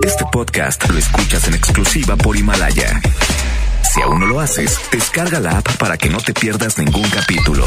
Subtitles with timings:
[0.00, 3.00] Este podcast lo escuchas en exclusiva por Himalaya.
[3.92, 7.64] Si aún no lo haces, descarga la app para que no te pierdas ningún capítulo.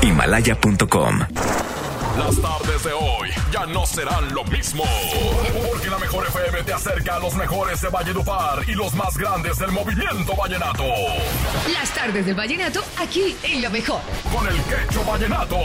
[0.00, 1.18] Himalaya.com.
[2.16, 4.84] Las tardes de hoy ya no serán lo mismo.
[5.68, 9.58] Porque la mejor FM te acerca a los mejores de Valledupar y los más grandes
[9.58, 10.84] del movimiento vallenato.
[11.72, 14.00] Las tardes del vallenato aquí en la mejor.
[14.32, 15.58] Con el quecho vallenato.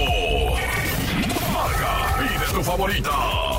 [1.54, 3.59] Marca, pide tu favorita.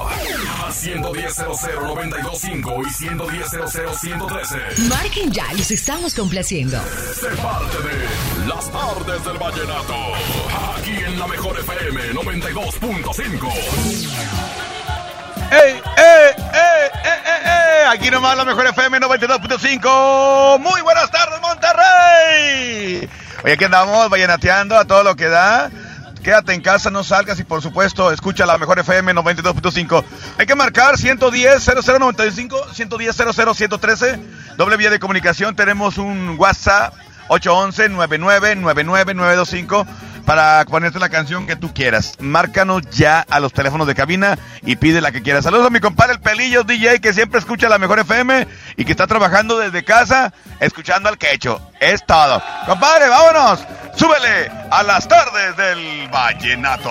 [0.81, 4.79] A 110.00925 y 110.00113.
[4.89, 6.83] Marquen ya, los estamos complaciendo.
[7.13, 8.09] Sé parte de
[8.49, 9.95] Las tardes del vallenato.
[10.79, 13.53] Aquí en la mejor FM 92.5.
[15.53, 15.83] ¡Ey, ey, ey,
[16.55, 17.85] ey, ey, ey!
[17.91, 20.59] Aquí nomás la mejor FM 92.5.
[20.61, 23.07] Muy buenas tardes, Monterrey.
[23.45, 25.71] Oye, aquí andamos vallenateando a todo lo que da.
[26.23, 30.05] Quédate en casa, no salgas y por supuesto escucha la mejor FM 92.5.
[30.39, 34.21] Hay que marcar 110 0095, 110 00113.
[34.57, 35.57] Doble vía de comunicación.
[35.57, 36.95] Tenemos un WhatsApp
[37.29, 39.87] 811 9999925
[40.25, 42.17] para ponerte la canción que tú quieras.
[42.21, 45.45] Márcanos ya a los teléfonos de cabina y pide la que quieras.
[45.45, 48.93] Saludos a mi compadre el Pelillo DJ que siempre escucha la mejor FM y que
[48.93, 51.61] está trabajando desde casa escuchando al quecho.
[51.81, 52.43] Es todo.
[52.67, 53.61] Compadre, vámonos.
[53.97, 56.91] Súbele a las tardes del vallenato.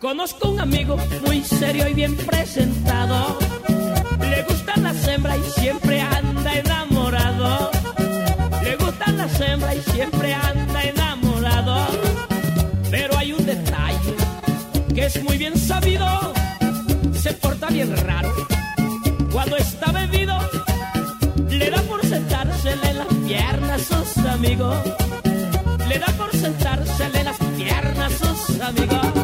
[0.00, 3.38] Conozco un amigo muy serio y bien presentado.
[5.18, 7.70] Y siempre anda enamorado.
[8.62, 11.86] Le gustan las hembras y siempre anda enamorado.
[12.90, 14.14] Pero hay un detalle
[14.94, 16.06] que es muy bien sabido.
[17.14, 18.30] Se porta bien raro.
[19.32, 20.38] Cuando está bebido,
[21.48, 24.76] le da por sentársele en las piernas a sus amigos.
[25.88, 29.15] Le da por sentársele en las piernas a sus amigos.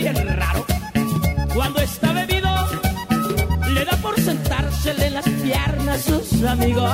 [0.00, 0.64] Bien raro.
[1.54, 2.48] Cuando está bebido,
[3.74, 6.90] le da por sentársele en las piernas sus amigos.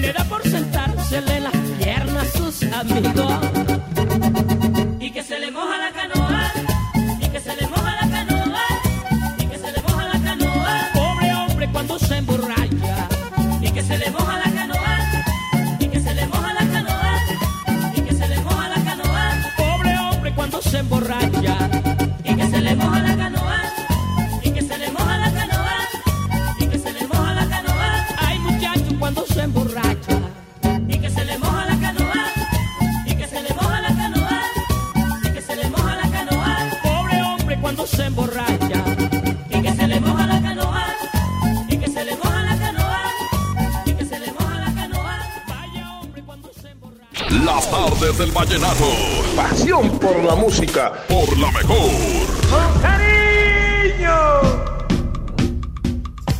[0.00, 3.65] Le da por sentársele en las piernas sus amigos.
[48.58, 48.84] Vallenato.
[49.36, 50.92] Pasión por la música.
[51.08, 51.90] Por la mejor.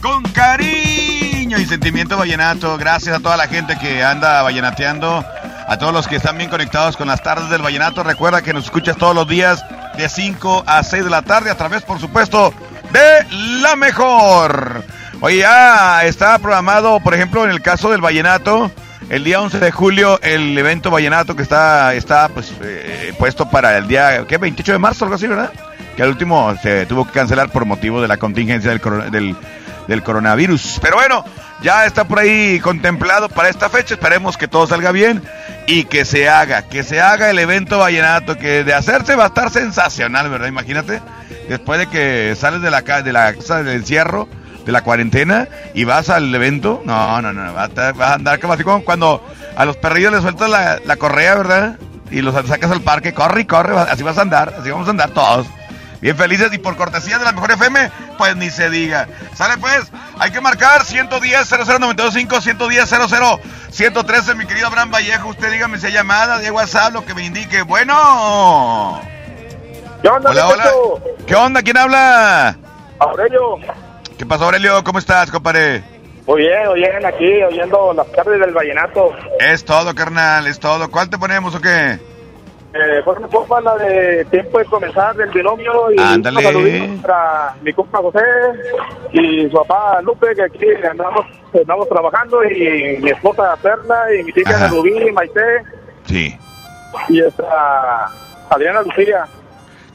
[0.01, 2.79] Con cariño y sentimiento vallenato.
[2.79, 5.25] Gracias a toda la gente que anda vallenateando.
[5.69, 8.03] A todos los que están bien conectados con las tardes del vallenato.
[8.03, 9.65] Recuerda que nos escuchas todos los días
[9.97, 12.55] de 5 a 6 de la tarde a través, por supuesto,
[12.93, 13.27] de
[13.61, 14.85] la mejor.
[15.21, 18.71] Oye, ya está programado, por ejemplo, en el caso del vallenato,
[19.09, 23.77] el día 11 de julio, el evento vallenato que está, está pues, eh, puesto para
[23.79, 24.39] el día, ¿qué?
[24.39, 25.53] 28 de marzo, algo así, ¿verdad?
[25.97, 29.37] Que al último se tuvo que cancelar por motivo de la contingencia del, del,
[29.87, 30.79] del coronavirus.
[30.83, 31.25] Pero bueno,
[31.63, 33.95] ya está por ahí contemplado para esta fecha.
[33.95, 35.23] Esperemos que todo salga bien
[35.67, 39.29] y que se haga, que se haga el evento vallenato, que de hacerse va a
[39.29, 40.49] estar sensacional, ¿verdad?
[40.49, 41.01] Imagínate,
[41.49, 44.29] después de que sales de la, de la casa del encierro,
[44.67, 48.15] de la cuarentena y vas al evento, no, no, no, vas a, estar- vas a
[48.15, 49.25] andar como así como cuando
[49.57, 51.77] a los perrillos les sueltas la, la correa, ¿verdad?
[52.11, 54.91] Y los sacas al parque, corre y corre, así vas a andar, así vamos a
[54.91, 55.47] andar todos.
[56.01, 59.09] Bien felices y por cortesía de la mejor FM, pues ni se diga.
[59.35, 63.41] Sale pues, hay que marcar 110 00925 110 00
[63.71, 65.29] 113, mi querido Abraham Vallejo.
[65.29, 67.63] Usted dígame si hay llamada de WhatsApp, lo que me indique.
[67.63, 69.01] Bueno.
[70.03, 70.65] ¿Qué onda, Hola, hola.
[70.65, 71.03] Beto?
[71.27, 71.63] ¿Qué onda?
[71.63, 72.57] ¿Quién habla?
[72.99, 73.57] Aurelio.
[74.19, 74.83] ¿Qué pasó, Aurelio?
[74.85, 75.83] ¿Cómo estás, compadre?
[76.27, 79.13] Muy bien, oyen aquí, oyendo las tardes del vallenato.
[79.39, 80.91] Es todo, carnal, es todo.
[80.91, 81.99] ¿Cuál te ponemos o qué?
[82.75, 86.43] Eh, pues me pongo la de tiempo de comenzar del binomio y Ándale.
[86.43, 88.19] saluditos para mi compa José
[89.13, 91.25] y su papá Lupe, que aquí andamos,
[91.59, 94.69] andamos trabajando, y mi esposa Perla y hijas Ajá.
[94.69, 95.41] Rubí y Maite
[96.07, 96.39] Sí.
[97.09, 98.11] y esta
[98.51, 99.25] Adriana Lucía.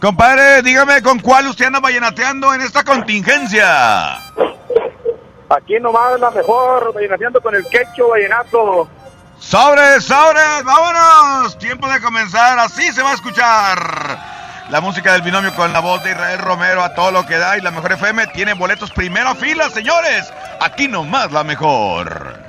[0.02, 4.18] Compadre, dígame con cuál usted anda vallenateando en esta contingencia.
[5.48, 8.90] Aquí nomás la mejor, vallenateando con el quecho vallenato.
[9.38, 10.64] ¡Sobres, sobres!
[10.66, 11.56] ¡Vámonos!
[11.60, 13.78] Tiempo de comenzar, así se va a escuchar.
[14.72, 17.60] La música del binomio con la voz de Israel Romero a todo lo que da
[17.60, 20.34] y la mejor FM tiene boletos primera fila, señores.
[20.62, 22.40] Aquí nomás la mejor.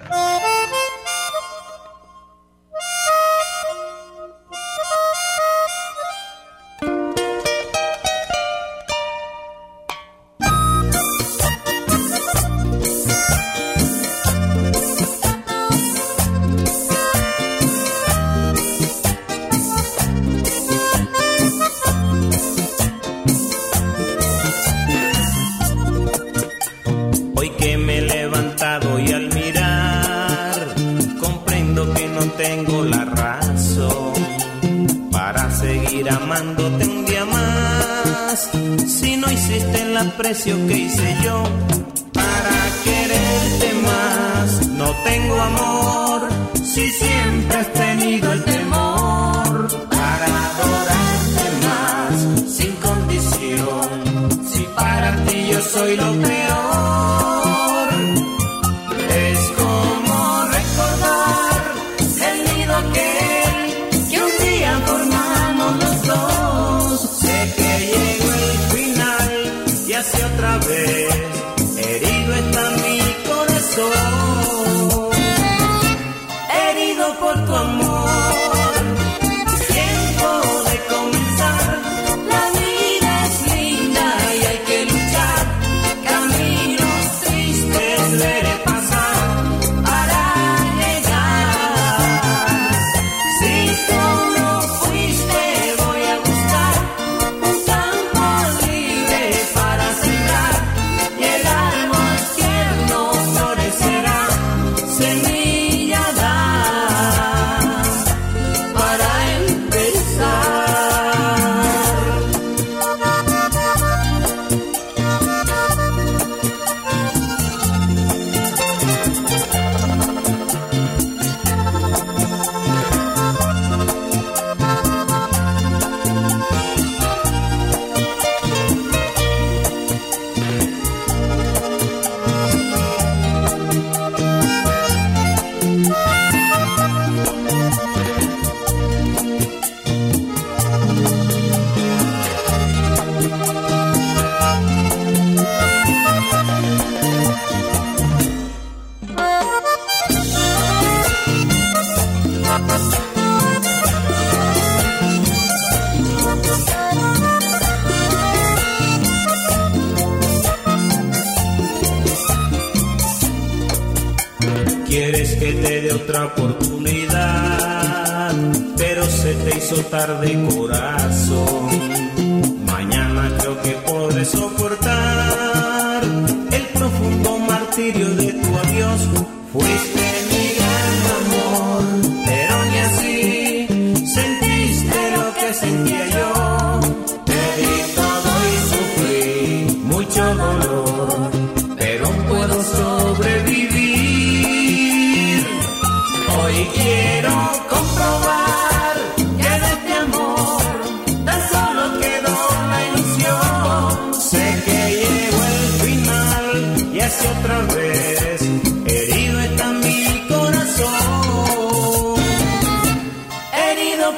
[40.45, 40.72] Que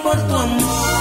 [0.03, 0.94] por tu amor.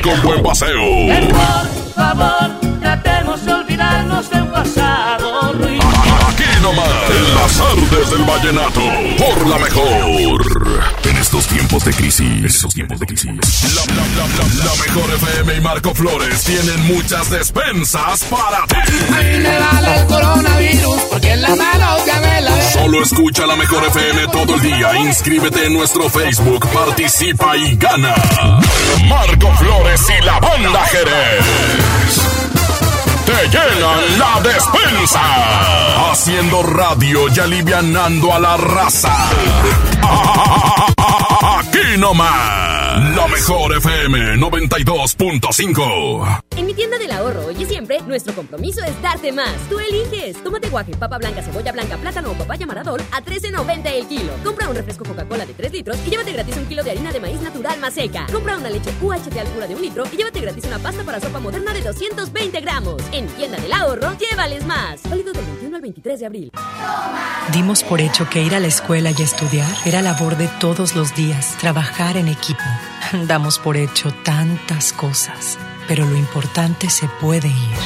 [0.00, 0.80] Con buen paseo.
[1.06, 5.84] Por favor, tratemos de olvidarnos del pasado, Luis.
[6.28, 8.80] Aquí nomás, en las artes del vallenato,
[9.18, 11.01] por la mejor.
[11.32, 13.24] Estos tiempos de crisis, estos tiempos de crisis.
[13.24, 18.76] La, la, la, la, la mejor FM y Marco Flores tienen muchas despensas para ti.
[19.38, 22.72] me vale el coronavirus porque en la mano ya me la ve.
[22.74, 24.94] Solo escucha la mejor FM todo el día.
[24.98, 28.14] Inscríbete en nuestro Facebook, participa y gana.
[29.08, 31.44] Marco Flores y la banda Jerez.
[33.24, 36.10] Te llenan la despensa.
[36.10, 39.16] Haciendo radio y alivianando a la raza.
[42.02, 43.16] Aquí nomás.
[43.16, 46.42] La mejor FM 92.5.
[46.56, 49.54] En mi tienda del ahorro hoy y siempre, nuestro compromiso es darte más.
[49.70, 50.42] Tú eliges.
[50.42, 54.32] Tomate guaje, papa blanca, cebolla blanca, plátano o papaya maradol a 13.90 el kilo.
[54.42, 57.20] Compra un refresco Coca-Cola de 3 litros y llévate gratis un kilo de harina de
[57.20, 58.26] maíz natural más seca.
[58.32, 61.20] Compra una leche UHT al pura de un litro y llévate gratis una pasta para
[61.20, 63.00] sopa moderna de 220 gramos.
[63.12, 65.02] En mi tienda del ahorro, llévales más.
[65.08, 66.50] Válido del 21 al 23 de abril.
[67.50, 71.14] Dimos por hecho que ir a la escuela y estudiar era labor de todos los
[71.14, 72.62] días, trabajar en equipo.
[73.26, 75.58] Damos por hecho tantas cosas,
[75.88, 77.76] pero lo importante se puede ir,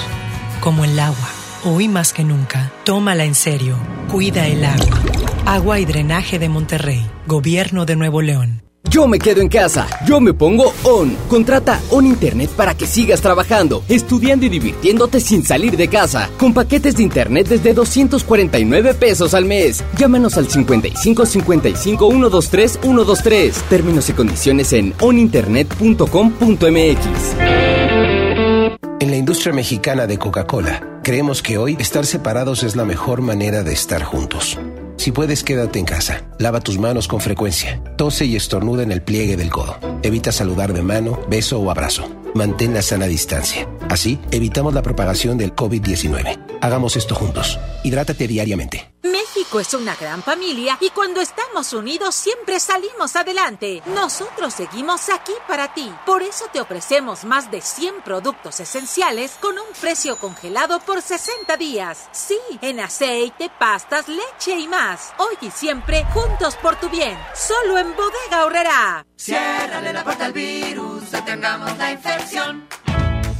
[0.60, 1.28] como el agua.
[1.64, 5.00] Hoy más que nunca, tómala en serio, cuida el agua.
[5.46, 8.65] Agua y drenaje de Monterrey, Gobierno de Nuevo León.
[8.88, 11.16] Yo me quedo en casa, yo me pongo On.
[11.28, 16.30] Contrata On Internet para que sigas trabajando, estudiando y divirtiéndote sin salir de casa.
[16.38, 19.82] Con paquetes de Internet desde 249 pesos al mes.
[19.98, 23.54] Llámanos al 55 55 123 123.
[23.68, 27.86] Términos y condiciones en oninternet.com.mx.
[28.98, 33.62] En la industria mexicana de Coca-Cola, creemos que hoy estar separados es la mejor manera
[33.62, 34.58] de estar juntos.
[34.96, 36.24] Si puedes, quédate en casa.
[36.38, 37.80] Lava tus manos con frecuencia.
[37.96, 39.78] Tose y estornuda en el pliegue del codo.
[40.02, 42.10] Evita saludar de mano, beso o abrazo.
[42.34, 43.68] Mantén la sana distancia.
[43.88, 46.38] Así, evitamos la propagación del COVID-19.
[46.60, 47.58] Hagamos esto juntos.
[47.84, 48.95] Hidrátate diariamente.
[49.54, 53.82] Es una gran familia y cuando estamos unidos siempre salimos adelante.
[53.86, 55.90] Nosotros seguimos aquí para ti.
[56.04, 61.56] Por eso te ofrecemos más de 100 productos esenciales con un precio congelado por 60
[61.56, 62.10] días.
[62.12, 65.14] Sí, en aceite, pastas, leche y más.
[65.16, 67.18] Hoy y siempre juntos por tu bien.
[67.34, 69.06] Solo en Bodega Horrera.
[69.16, 72.68] Ciérrale la puerta al virus, detengamos la infección.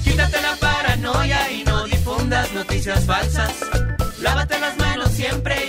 [0.03, 3.53] Quítate la paranoia y no difundas noticias falsas.
[4.21, 5.66] Lávate las manos siempre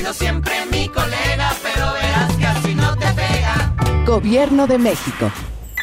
[0.00, 3.74] sido siempre mi colega, pero verás que así no te pega.
[4.06, 5.30] Gobierno de México.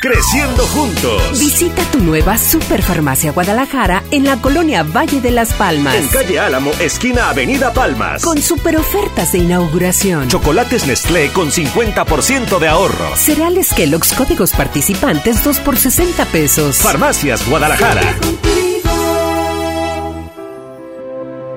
[0.02, 1.40] Creciendo juntos.
[1.40, 5.96] Visita tu nueva Superfarmacia Guadalajara en la colonia Valle de las Palmas.
[5.96, 8.24] En calle Álamo, esquina Avenida Palmas.
[8.24, 10.28] Con super ofertas de inauguración.
[10.28, 13.16] Chocolates Nestlé con 50% de ahorro.
[13.16, 16.78] Cereales Kellogg's códigos participantes 2 por 60 pesos.
[16.78, 18.02] Farmacias Guadalajara.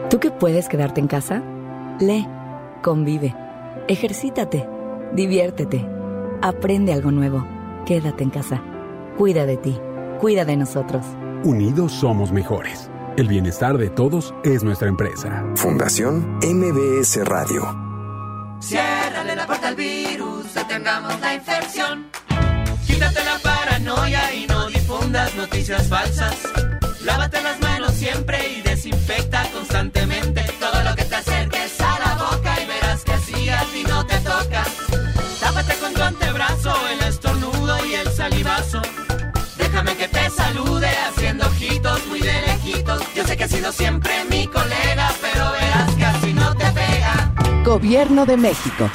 [0.09, 1.43] ¿Tú que puedes quedarte en casa?
[2.00, 2.26] Lee,
[2.82, 3.34] convive,
[3.88, 4.68] ejercítate,
[5.12, 5.87] diviértete,
[6.42, 7.46] aprende algo nuevo.
[7.87, 8.62] Quédate en casa.
[9.16, 9.78] Cuida de ti.
[10.20, 11.04] Cuida de nosotros.
[11.44, 12.90] Unidos somos mejores.
[13.16, 15.44] El bienestar de todos es nuestra empresa.
[15.56, 17.62] Fundación MBS Radio.
[18.60, 22.06] Ciérrale la puerta al virus, detengamos la infección.
[22.87, 26.37] Quítate la paranoia y no difundas noticias falsas.
[27.04, 30.42] Lávate las manos siempre y desinfecta constantemente
[35.94, 38.82] tu antebrazo, el estornudo y el salivazo.
[39.56, 43.02] Déjame que te salude haciendo ojitos muy de lejitos.
[43.14, 47.32] Yo sé que has sido siempre mi colega, pero verás que así no te pega.
[47.64, 48.90] Gobierno de México.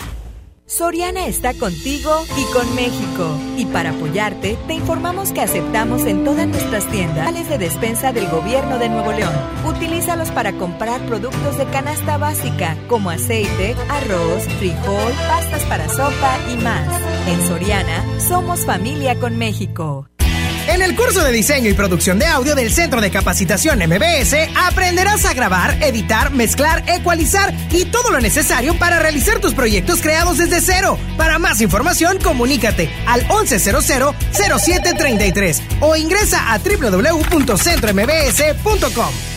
[0.67, 3.37] Soriana está contigo y con México.
[3.55, 8.27] Y para apoyarte, te informamos que aceptamos en todas nuestras tiendas vales de despensa del
[8.29, 9.33] Gobierno de Nuevo León.
[9.67, 16.57] Utilízalos para comprar productos de canasta básica como aceite, arroz, frijol, pastas para sopa y
[16.57, 16.99] más.
[17.27, 20.07] En Soriana, somos familia con México.
[20.67, 25.25] En el curso de diseño y producción de audio del Centro de Capacitación MBS aprenderás
[25.25, 30.61] a grabar, editar, mezclar, ecualizar y todo lo necesario para realizar tus proyectos creados desde
[30.61, 30.97] cero.
[31.17, 39.34] Para más información, comunícate al 1100-0733 o ingresa a www.centrombs.com.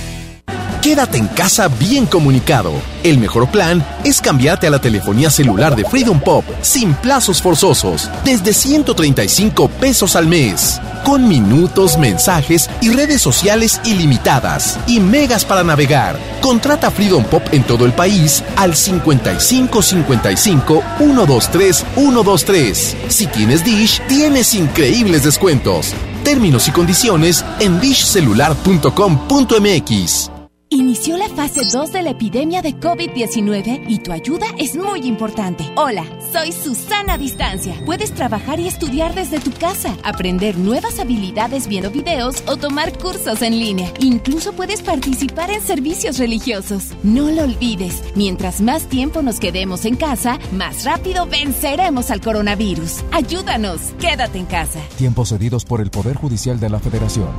[0.89, 2.73] Quédate en casa bien comunicado.
[3.03, 8.09] El mejor plan es cambiarte a la telefonía celular de Freedom Pop sin plazos forzosos,
[8.25, 15.63] desde 135 pesos al mes, con minutos, mensajes y redes sociales ilimitadas y megas para
[15.63, 16.19] navegar.
[16.41, 22.97] Contrata Freedom Pop en todo el país al 55 55 123 123.
[23.09, 25.93] Si tienes Dish, tienes increíbles descuentos.
[26.25, 30.38] Términos y condiciones en dishcelular.com.mx.
[30.79, 35.69] Inició la fase 2 de la epidemia de COVID-19 y tu ayuda es muy importante.
[35.75, 37.75] Hola, soy Susana Distancia.
[37.85, 43.43] Puedes trabajar y estudiar desde tu casa, aprender nuevas habilidades viendo videos o tomar cursos
[43.43, 43.93] en línea.
[43.99, 46.93] Incluso puedes participar en servicios religiosos.
[47.03, 53.03] No lo olvides, mientras más tiempo nos quedemos en casa, más rápido venceremos al coronavirus.
[53.11, 54.79] Ayúdanos, quédate en casa.
[54.97, 57.31] Tiempos cedidos por el Poder Judicial de la Federación.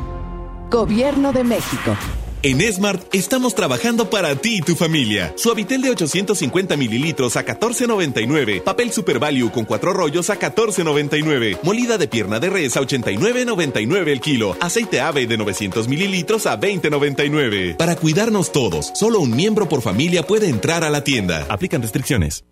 [0.70, 1.96] Gobierno de México.
[2.42, 5.34] En Smart estamos trabajando para ti y tu familia.
[5.36, 8.64] Suavitel de 850 mililitros a 14.99.
[8.64, 11.60] Papel Super Value con cuatro rollos a 14.99.
[11.64, 14.56] Molida de pierna de res a 89.99 el kilo.
[14.62, 17.76] Aceite ave de 900 mililitros a 20.99.
[17.76, 21.46] Para cuidarnos todos, solo un miembro por familia puede entrar a la tienda.
[21.50, 22.46] Aplican restricciones.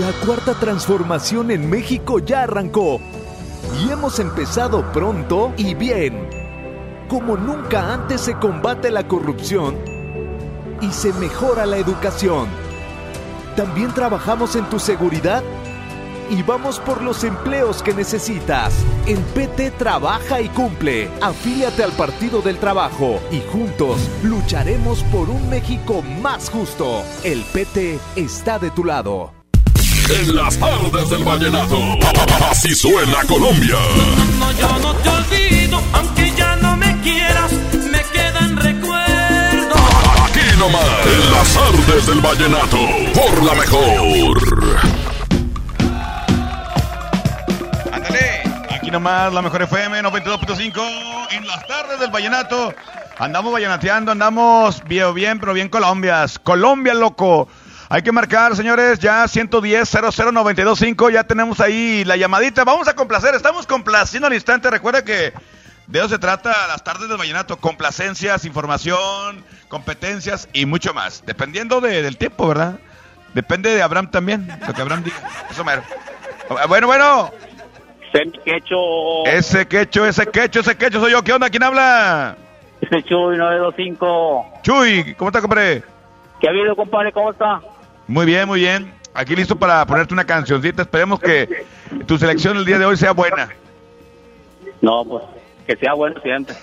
[0.00, 3.00] La cuarta transformación en México ya arrancó.
[3.86, 6.41] Y hemos empezado pronto y bien
[7.12, 9.76] como nunca antes se combate la corrupción
[10.80, 12.48] y se mejora la educación.
[13.54, 15.42] También trabajamos en tu seguridad
[16.30, 18.72] y vamos por los empleos que necesitas.
[19.06, 21.10] En PT trabaja y cumple.
[21.20, 27.02] Afíliate al Partido del Trabajo y juntos lucharemos por un México más justo.
[27.24, 29.34] El PT está de tu lado.
[30.08, 31.78] En las tardes del vallenato,
[32.50, 33.76] así suena Colombia.
[34.38, 35.41] No, yo no te olvido,
[37.02, 39.80] quieras, me quedan recuerdos.
[40.24, 42.78] Aquí nomás, en las tardes del vallenato,
[43.12, 44.78] por la mejor.
[47.92, 52.72] Ándale, aquí nomás la mejor FM 92.5 en las tardes del vallenato.
[53.18, 56.38] Andamos vallenateando, andamos bien, bien, pero bien Colombias.
[56.38, 57.48] Colombia, loco.
[57.88, 62.64] Hay que marcar, señores, ya 110 00925, ya tenemos ahí la llamadita.
[62.64, 64.70] Vamos a complacer, estamos complaciendo al instante.
[64.70, 65.34] Recuerda que
[65.86, 71.22] de eso se trata las tardes del vallenato, complacencias, información, competencias y mucho más.
[71.26, 72.78] Dependiendo de- del tiempo, ¿verdad?
[73.34, 75.16] Depende de Abraham también, lo que Abraham diga.
[75.50, 75.82] Eso mero.
[76.68, 77.30] Bueno, bueno.
[78.12, 79.24] Ese quecho.
[79.26, 81.22] Ese quecho, ese quecho, ese quecho soy yo.
[81.22, 81.48] ¿Qué onda?
[81.48, 82.36] ¿Quién habla?
[82.80, 84.60] Ese Chuy 925.
[84.62, 85.82] Chuy, ¿cómo está, compadre?
[86.40, 87.12] ¿Qué ha habido, compadre?
[87.12, 87.60] ¿Cómo está?
[88.06, 88.92] Muy bien, muy bien.
[89.14, 90.82] Aquí listo para ponerte una cancioncita.
[90.82, 91.64] Esperemos que
[92.06, 93.48] tu selección el día de hoy sea buena.
[94.82, 95.22] No, pues
[95.66, 96.54] que sea bueno siempre.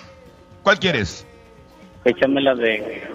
[0.64, 1.26] ¿Cuál quieres?
[2.06, 3.08] Échame la de.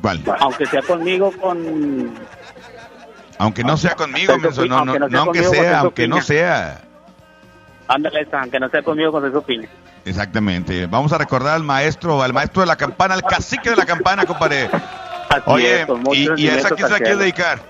[0.00, 0.22] ¿Cuál?
[0.40, 2.14] Aunque sea conmigo, con.
[3.38, 6.80] Aunque no sea conmigo, Con menso, no, no, aunque no aunque sea, aunque no sea.
[7.86, 9.70] Ándale, aunque no sea conmigo, con su opinión.
[10.04, 10.86] Exactamente.
[10.86, 14.24] Vamos a recordar al maestro, al maestro de la campana, al cacique de la campana,
[14.24, 14.68] compadre.
[15.46, 17.18] Oye, es, ¿y, y esa quién se la cielo.
[17.18, 17.60] dedicar?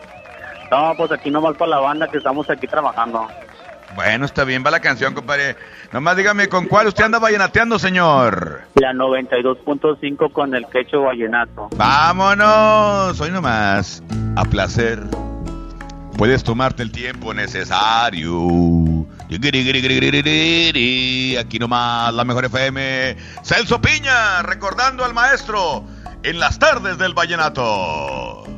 [0.71, 3.27] No, pues aquí nomás para la banda que estamos aquí trabajando.
[3.95, 5.57] Bueno, está bien, va la canción, compadre.
[5.93, 8.63] Nomás dígame, ¿con cuál usted anda vallenateando, señor?
[8.75, 11.69] La 92.5 con el quecho vallenato.
[11.77, 14.03] Vámonos, hoy nomás.
[14.37, 15.03] A placer.
[16.17, 19.07] Puedes tomarte el tiempo necesario.
[21.39, 23.17] Aquí nomás, la mejor FM.
[23.43, 25.85] Celso Piña, recordando al maestro
[26.23, 28.58] en las tardes del vallenato.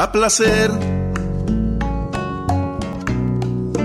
[0.00, 0.70] A placer.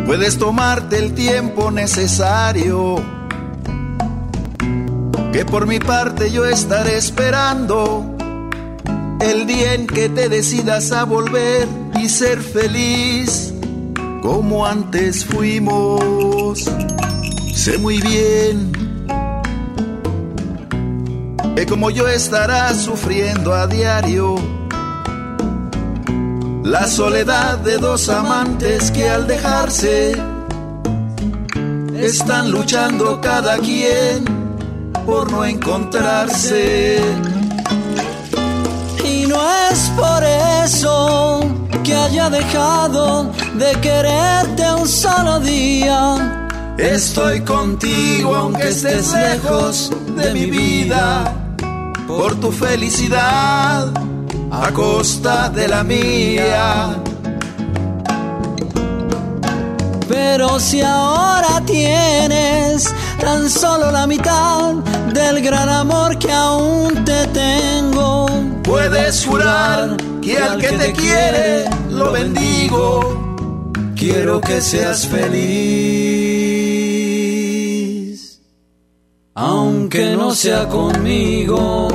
[0.06, 2.95] Puedes tomarte el tiempo necesario,
[5.34, 8.15] que por mi parte yo estaré esperando
[9.19, 11.67] el día en que te decidas a volver
[12.01, 13.54] y ser feliz
[14.21, 16.63] como antes fuimos.
[17.54, 18.71] Sé muy bien
[21.58, 24.64] que como yo estarás sufriendo a diario
[26.65, 30.13] la soledad de dos amantes que al dejarse
[31.95, 34.25] están luchando cada quien
[35.06, 36.99] por no encontrarse.
[39.04, 39.38] Y no
[39.69, 40.23] es por
[40.63, 41.41] eso
[41.84, 46.47] que haya dejado de quererte un solo día.
[46.80, 51.32] Estoy contigo aunque estés lejos de mi vida,
[52.08, 53.93] por tu felicidad
[54.62, 56.96] a costa de la mía.
[60.08, 64.76] Pero si ahora tienes tan solo la mitad
[65.13, 68.28] del gran amor que aún te tengo,
[68.63, 73.24] puedes jurar que al que te quiere lo bendigo.
[73.96, 75.41] Quiero que seas feliz,
[79.34, 81.88] aunque no sea conmigo.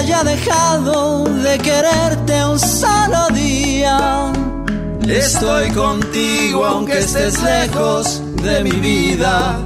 [0.00, 4.32] Haya dejado de quererte un solo día.
[5.06, 9.58] Estoy contigo aunque estés lejos de mi vida,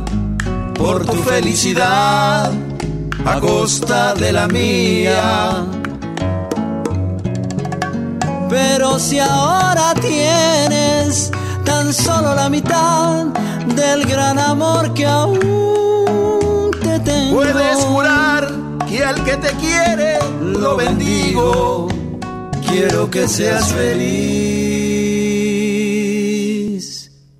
[0.74, 2.50] por tu felicidad
[3.24, 5.66] a costa de la mía.
[8.50, 11.30] Pero si ahora tienes
[11.64, 13.26] tan solo la mitad
[13.76, 17.36] del gran amor que aún te tengo.
[17.36, 18.33] Puedes jurar
[18.96, 21.88] que al que te quiere lo bendigo.
[22.66, 24.04] Quiero que seas feliz,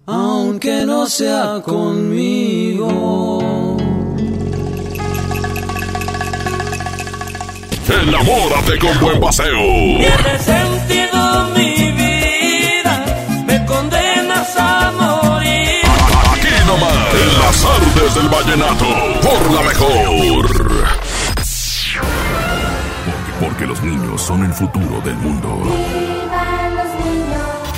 [0.06, 2.88] aunque no sea conmigo.
[8.02, 9.62] Enamórate con buen paseo.
[9.98, 13.04] Tiene sentido mi vida,
[13.46, 15.84] me condenas a morir.
[16.32, 18.86] Aquí nomás, en las artes del vallenato,
[19.22, 21.03] por la mejor.
[23.54, 25.62] Porque, los niños son el futuro del mundo.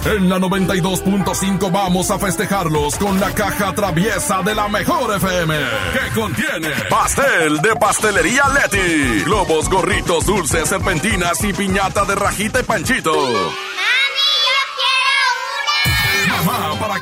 [0.06, 5.54] En la 92.5 vamos a festejarlos con la caja traviesa de la mejor FM.
[5.92, 12.62] Que contiene pastel de pastelería Leti, globos, gorritos, dulces, serpentinas y piñata de rajita y
[12.62, 13.12] panchito.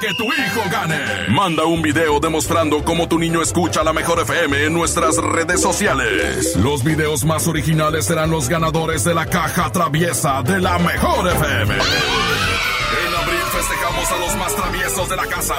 [0.06, 1.00] Que tu hijo gane.
[1.28, 6.56] Manda un video demostrando cómo tu niño escucha la mejor FM en nuestras redes sociales.
[6.56, 11.74] Los videos más originales serán los ganadores de la caja traviesa de la mejor FM.
[11.74, 15.54] En abril festejamos a los más traviesos de la casa.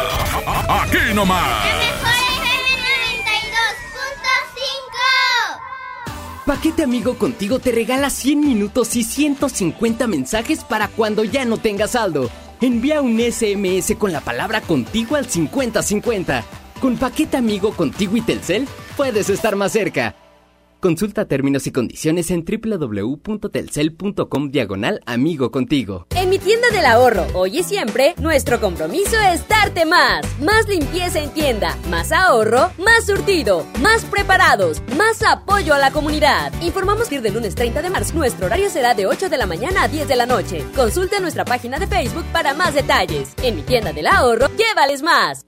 [0.84, 1.42] Aquí nomás.
[6.46, 11.92] Paquete Amigo Contigo te regala 100 minutos y 150 mensajes para cuando ya no tengas
[11.92, 12.30] saldo.
[12.62, 16.44] Envía un SMS con la palabra contigo al 5050.
[16.80, 20.16] Con Paquete Amigo Contigo y Telcel puedes estar más cerca.
[20.86, 26.06] Consulta términos y condiciones en www.telcel.com diagonal amigo contigo.
[26.12, 30.24] En mi tienda del ahorro, hoy y siempre, nuestro compromiso es darte más.
[30.40, 36.54] Más limpieza en tienda, más ahorro, más surtido, más preparados, más apoyo a la comunidad.
[36.62, 39.82] Informamos que del lunes 30 de marzo, nuestro horario será de 8 de la mañana
[39.82, 40.64] a 10 de la noche.
[40.76, 43.34] Consulta nuestra página de Facebook para más detalles.
[43.42, 45.48] En mi tienda del ahorro, llévales más.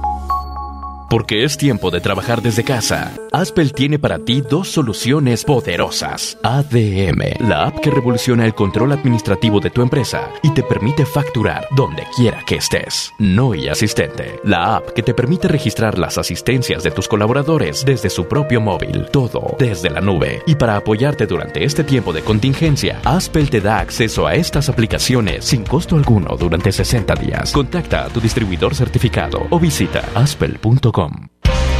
[1.11, 3.11] Porque es tiempo de trabajar desde casa.
[3.33, 6.37] Aspel tiene para ti dos soluciones poderosas.
[6.41, 11.67] ADM, la app que revoluciona el control administrativo de tu empresa y te permite facturar
[11.75, 13.13] donde quiera que estés.
[13.19, 18.09] No y asistente, la app que te permite registrar las asistencias de tus colaboradores desde
[18.09, 19.07] su propio móvil.
[19.11, 20.41] Todo desde la nube.
[20.45, 25.43] Y para apoyarte durante este tiempo de contingencia, Aspel te da acceso a estas aplicaciones
[25.43, 27.51] sin costo alguno durante 60 días.
[27.51, 31.00] Contacta a tu distribuidor certificado o visita aspel.com.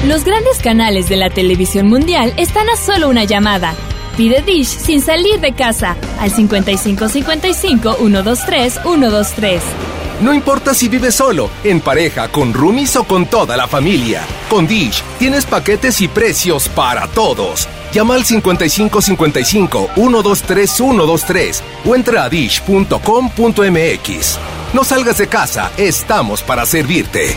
[0.05, 3.75] Los grandes canales de la televisión mundial están a solo una llamada.
[4.17, 9.61] Pide Dish sin salir de casa al 5555 123 123.
[10.21, 14.21] No importa si vives solo, en pareja, con roomies o con toda la familia.
[14.49, 17.67] Con Dish tienes paquetes y precios para todos.
[17.91, 22.99] Llama al 5555 123 123 o entra a dish.com.mx.
[24.73, 27.35] No salgas de casa, estamos para servirte.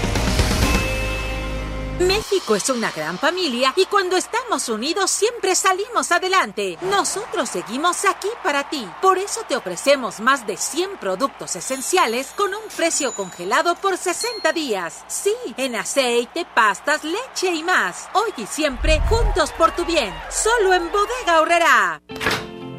[2.06, 6.76] México es una gran familia y cuando estamos unidos siempre salimos adelante.
[6.82, 8.86] Nosotros seguimos aquí para ti.
[9.00, 14.52] Por eso te ofrecemos más de 100 productos esenciales con un precio congelado por 60
[14.52, 15.04] días.
[15.08, 18.08] Sí, en aceite, pastas, leche y más.
[18.12, 20.12] Hoy y siempre juntos por tu bien.
[20.30, 22.02] Solo en Bodega Horrera.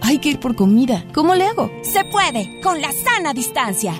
[0.02, 1.04] Hay que ir por comida.
[1.16, 1.72] ¿Cómo le hago?
[1.82, 4.00] Se puede, con la sana distancia.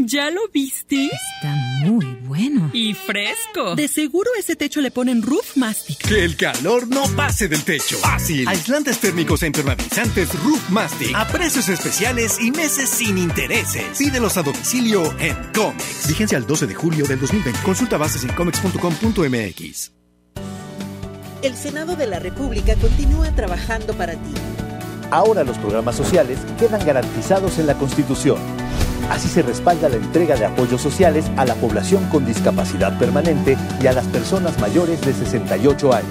[0.00, 1.06] ¿Ya lo viste?
[1.06, 2.70] Está muy bueno.
[2.72, 3.74] Y fresco.
[3.74, 5.98] De seguro ese techo le ponen Roof Mastic.
[5.98, 7.98] Que el calor no pase del techo.
[7.98, 8.46] Fácil.
[8.46, 11.14] Aislantes térmicos e impermeabilizantes Roof Mastic.
[11.16, 13.98] A precios especiales y meses sin intereses.
[13.98, 16.06] Pídelos a domicilio en Comex.
[16.06, 17.60] Vigencia al 12 de julio del 2020.
[17.64, 19.92] Consulta bases en comex.com.mx.
[21.42, 24.34] El Senado de la República continúa trabajando para ti.
[25.10, 28.38] Ahora los programas sociales quedan garantizados en la Constitución.
[29.10, 33.86] Así se respalda la entrega de apoyos sociales a la población con discapacidad permanente y
[33.86, 36.10] a las personas mayores de 68 años.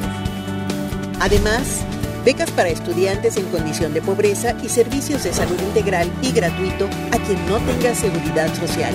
[1.19, 1.81] Además,
[2.25, 7.17] becas para estudiantes en condición de pobreza y servicios de salud integral y gratuito a
[7.17, 8.93] quien no tenga seguridad social.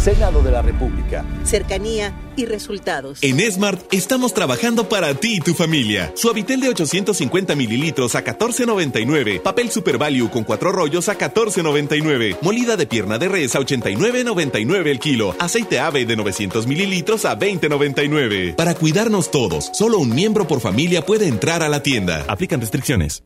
[0.00, 1.26] Senado de la República.
[1.44, 3.18] Cercanía y resultados.
[3.20, 6.10] En Smart estamos trabajando para ti y tu familia.
[6.14, 9.42] Suavitel de 850 mililitros a 14.99.
[9.42, 12.38] Papel Super Value con cuatro rollos a 14.99.
[12.40, 15.36] Molida de pierna de res a 89.99 el kilo.
[15.38, 18.54] Aceite ave de 900 mililitros a 20.99.
[18.54, 22.24] Para cuidarnos todos, solo un miembro por familia puede entrar a la tienda.
[22.26, 23.22] Aplican restricciones.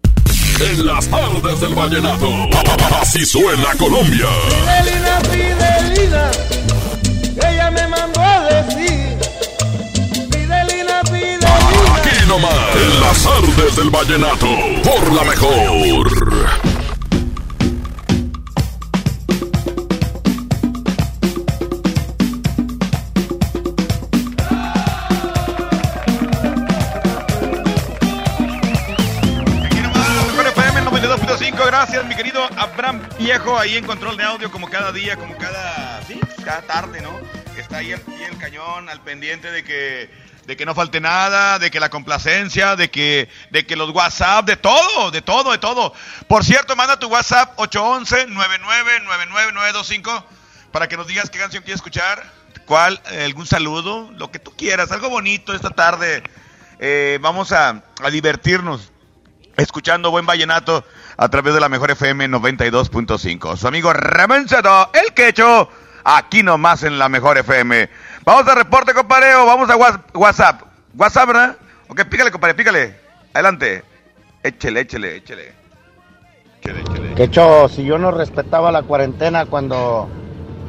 [0.60, 2.28] En las tardes del vallenato.
[3.00, 4.28] Así suena Colombia.
[4.48, 6.30] Fidelina, Fidelina,
[12.36, 14.48] En las tardes del vallenato.
[14.82, 16.10] Por la mejor.
[30.26, 34.90] Mejor FM 92.5, gracias mi querido Abraham Viejo ahí en control de audio como cada
[34.90, 36.00] día, como cada,
[36.44, 37.12] cada tarde, ¿no?
[37.56, 41.58] Está ahí al pie del cañón, al pendiente de que, de que no falte nada,
[41.58, 45.58] de que la complacencia, de que, de que los WhatsApp, de todo, de todo, de
[45.58, 45.92] todo.
[46.28, 50.24] Por cierto, manda tu WhatsApp 811-999925
[50.70, 52.24] para que nos digas qué canción quieres escuchar,
[52.66, 56.22] cuál, algún saludo, lo que tú quieras, algo bonito esta tarde.
[56.78, 58.92] Eh, vamos a, a divertirnos
[59.56, 60.84] escuchando buen vallenato
[61.16, 63.56] a través de la mejor FM 92.5.
[63.56, 65.70] Su amigo Ramón Soto, el quecho,
[66.04, 67.88] aquí nomás en la mejor FM.
[68.24, 70.62] Vamos a reporte, compareo, vamos a Whats- WhatsApp.
[70.96, 71.56] WhatsApp, ¿verdad?
[71.88, 72.96] Ok, pícale, compadre, pícale.
[73.32, 73.82] Adelante.
[74.42, 75.52] Échele, échele, échele.
[77.14, 80.08] Que hecho, si yo no respetaba la cuarentena cuando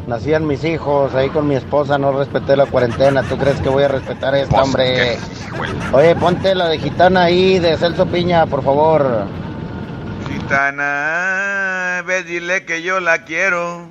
[0.07, 3.83] nacían mis hijos, ahí con mi esposa no respeté la cuarentena, ¿tú crees que voy
[3.83, 5.17] a respetar esta, hombre?
[5.93, 9.25] Oye, ponte la de gitana ahí, de Celso Piña, por favor.
[10.27, 13.89] Gitana, ve, dile que yo la quiero.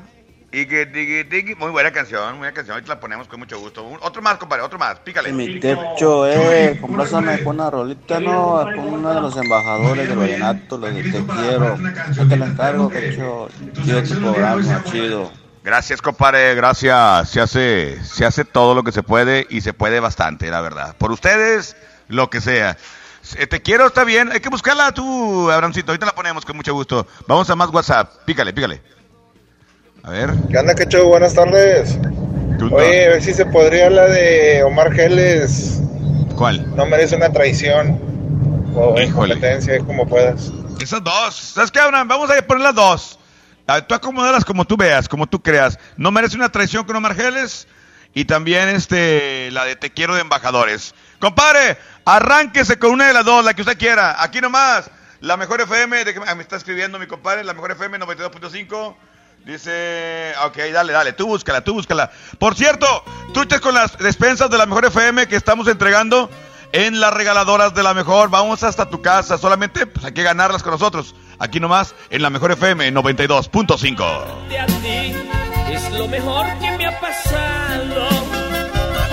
[0.55, 1.55] Y que tiki, tiki.
[1.57, 2.75] Muy buena canción, muy buena canción.
[2.75, 3.85] Ahorita la ponemos con mucho gusto.
[4.01, 5.01] Otro más, compadre, otro más.
[5.01, 5.33] Pícale.
[5.33, 10.79] Mi techo, eh, complázame con una rolita, no, con uno de los embajadores del vallenato,
[10.79, 11.77] le de Te Quiero.
[12.13, 13.49] Yo te lo encargo, techo,
[13.83, 15.33] chido tu programa, chido.
[15.65, 17.31] Gracias, compadre, gracias.
[17.31, 20.95] Se hace, se hace todo lo que se puede y se puede bastante, la verdad.
[20.99, 22.77] Por ustedes, lo que sea.
[23.37, 24.31] Eh, Te quiero, está bien.
[24.31, 25.91] Hay que buscarla tú, Abrancito.
[25.91, 27.09] Ahorita la ponemos con mucho gusto.
[27.27, 28.25] Vamos a más WhatsApp.
[28.25, 28.95] Pícale, pícale.
[30.05, 30.35] A ver.
[30.51, 31.07] ¿Qué onda, Quecho?
[31.07, 31.99] Buenas tardes.
[32.71, 35.81] Oye, a ver si se podría la de Omar Geles.
[36.37, 36.77] ¿Cuál?
[36.77, 37.99] No merece una traición.
[38.77, 40.53] O en competencia, como puedas.
[40.79, 41.35] Esas dos.
[41.35, 42.07] ¿Sabes qué, Abraham?
[42.07, 43.19] Vamos a poner las dos.
[43.89, 45.79] Tú acomodarlas como tú veas, como tú creas.
[45.97, 47.67] No merece una traición con Omar Geles.
[48.13, 50.95] Y también este, la de Te quiero de embajadores.
[51.19, 54.23] Compadre, arránquese con una de las dos, la que usted quiera.
[54.23, 54.91] Aquí nomás.
[55.21, 58.97] La mejor FM, de me está escribiendo mi compadre, la mejor FM 92.5.
[59.45, 62.11] Dice, ok, dale, dale, tú búscala, tú búscala.
[62.39, 62.87] Por cierto,
[63.35, 66.31] truchas con las despensas de la mejor FM que estamos entregando
[66.73, 68.31] en las regaladoras de la mejor.
[68.31, 71.15] Vamos hasta tu casa, solamente pues, hay que ganarlas con nosotros.
[71.39, 74.49] Aquí nomás, en la mejor FM 92.5.
[74.49, 75.15] de a ti
[75.71, 78.09] es lo mejor que me ha pasado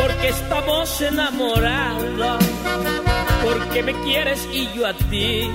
[0.01, 2.43] porque estamos enamorados
[3.43, 5.49] porque me quieres y yo a ti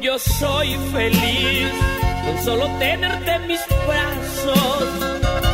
[0.00, 1.72] yo soy feliz
[2.44, 4.84] solo tenerte en mis brazos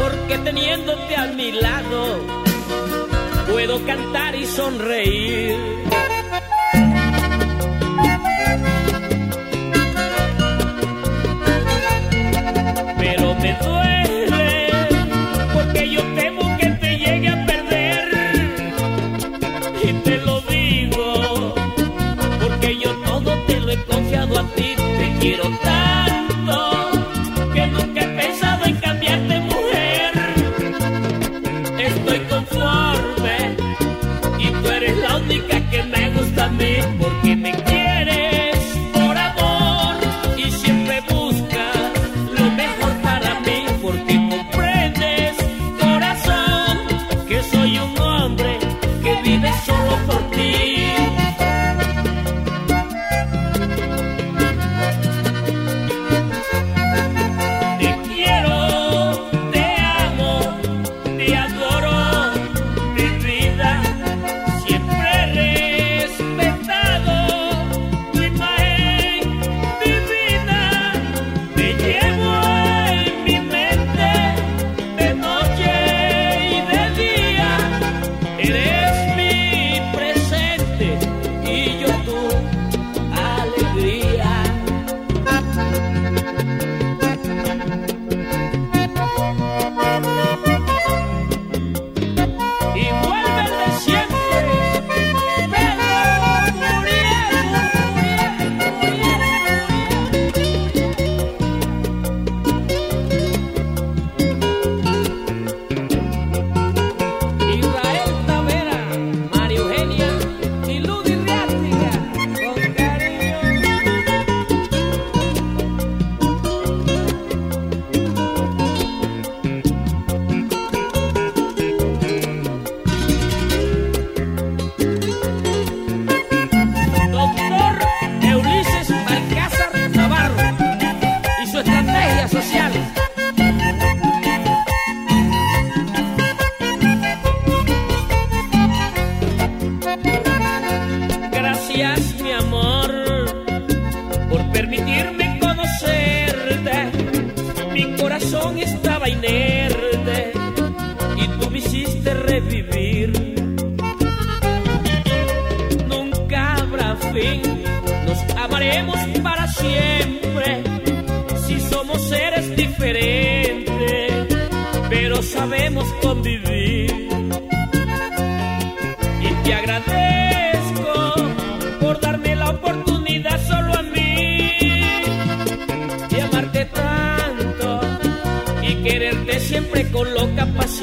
[0.01, 2.43] porque teniéndote a mi lado
[3.51, 5.57] puedo cantar y sonreír.
[12.99, 14.69] Pero me duele
[15.53, 18.73] porque yo temo que te llegue a perder.
[19.83, 21.55] Y te lo digo
[22.41, 25.82] porque yo todo te lo he confiado a ti te quiero tanto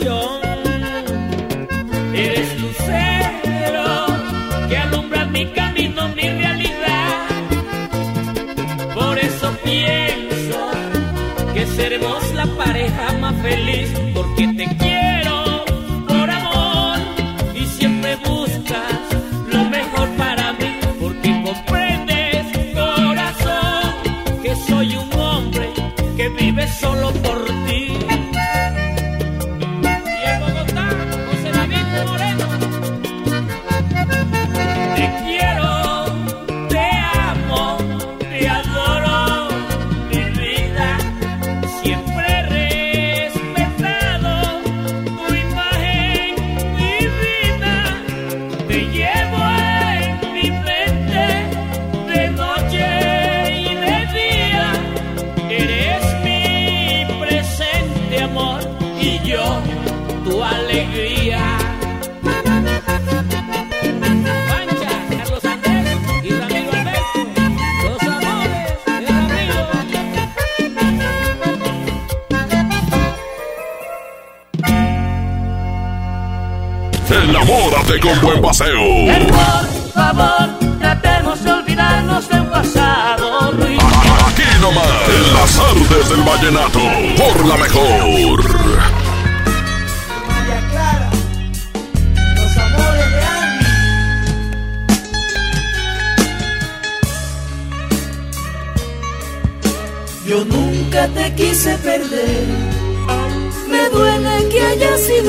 [0.05, 0.48] loca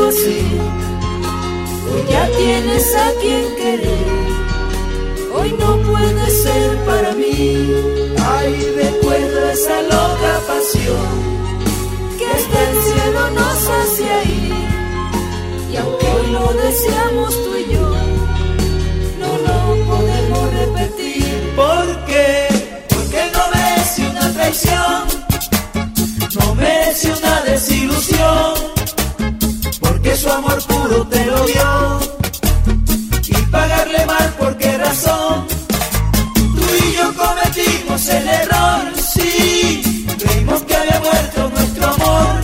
[0.09, 0.40] así.
[1.92, 4.30] Hoy ya tienes a quien querer.
[5.34, 7.72] Hoy no puede ser para mí.
[8.36, 11.40] Ay, recuerdo esa loca pasión
[12.18, 14.66] que hasta el cielo nos hace ahí.
[15.72, 17.88] Y aunque hoy lo deseamos tú y yo,
[19.20, 21.53] no lo podemos repetir.
[21.57, 22.48] ¿Por qué?
[22.88, 25.05] Porque no merece una traición,
[26.38, 28.55] no merece una desilusión,
[30.01, 32.01] porque su amor puro te lo dio.
[33.26, 35.46] Y pagarle mal, ¿por qué razón?
[36.34, 42.40] Tú y yo cometimos el error, sí, creímos que había muerto nuestro amor.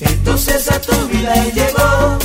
[0.00, 2.18] Entonces a tu vida él llegó,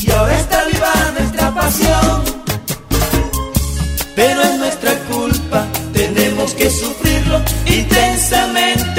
[0.00, 2.22] y ahora está viva nuestra pasión.
[4.14, 8.91] Pero es nuestra culpa, tenemos que sufrirlo intensamente,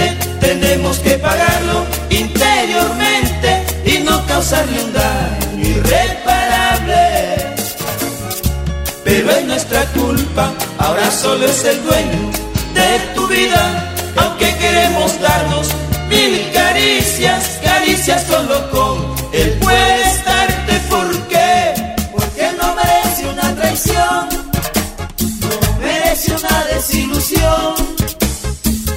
[5.58, 7.56] irreparable.
[9.04, 12.32] Pero es nuestra culpa, ahora solo es el dueño
[12.74, 15.68] de tu vida, aunque queremos darnos
[16.10, 21.96] mil caricias, caricias solo con él puedes darte, ¿por qué?
[22.12, 24.30] Porque no merece una traición
[25.42, 27.74] no merece una desilusión,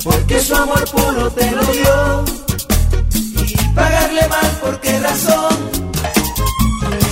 [0.04, 2.36] porque su amor puro te lo dio.
[3.77, 5.55] Pagarle mal, ¿por qué razón?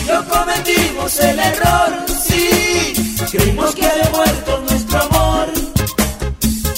[0.08, 1.90] Yo cometimos el error,
[2.26, 2.94] sí,
[3.30, 5.48] creímos que había muerto nuestro amor.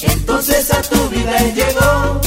[0.03, 2.21] Entonces a tu vida él llegó,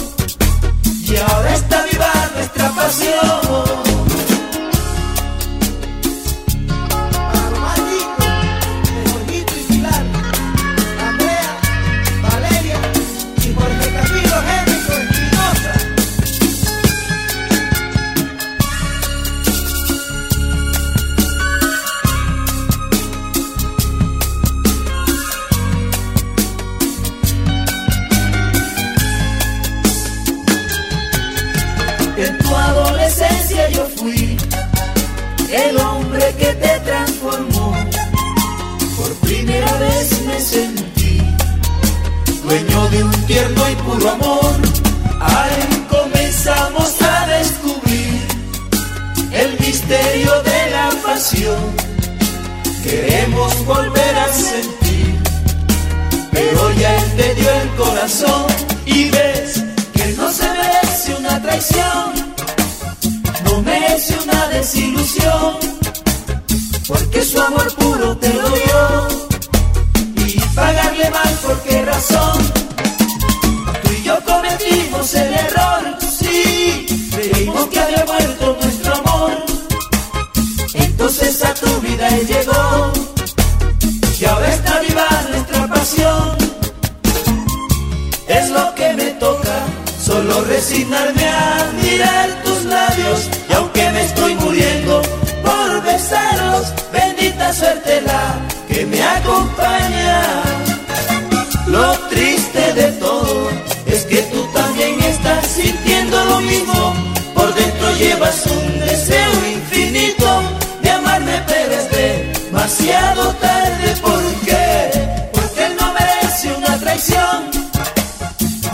[102.09, 103.49] triste de todo
[103.85, 106.93] es que tú también estás sintiendo lo mismo.
[107.33, 110.41] Por dentro llevas un deseo infinito
[110.81, 113.95] de amarme, pero es demasiado tarde.
[114.01, 115.29] ¿Por qué?
[115.33, 117.51] Porque él no merece una traición,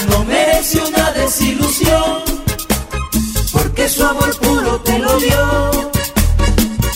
[0.09, 2.23] no merece una desilusión.
[3.51, 5.91] Porque su amor puro te lo dio.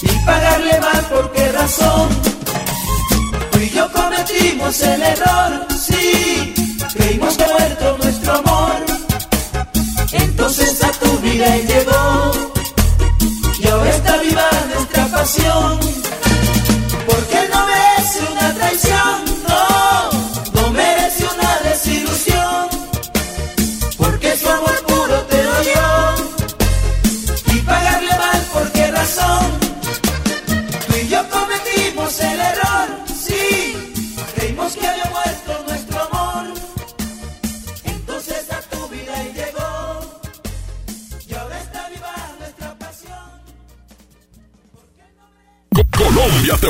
[0.01, 2.09] Y pagarle mal, ¿por qué razón?
[3.51, 5.67] Tú y yo cometimos el error,
[11.39, 12.31] vida él llegó,
[13.59, 15.88] y ahora está viva nuestra pasión.